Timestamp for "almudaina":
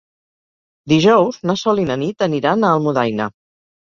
2.79-3.31